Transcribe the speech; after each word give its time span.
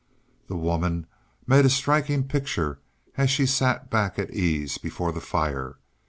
The 0.47 0.55
woman 0.57 1.05
made 1.45 1.63
a 1.63 1.69
striking 1.69 2.27
picture 2.27 2.79
as 3.17 3.29
she 3.29 3.45
sat 3.45 3.91
back 3.91 4.17
at 4.17 4.31
ease 4.33 4.79
before 4.79 5.11
the 5.11 5.21
fire. 5.21 5.77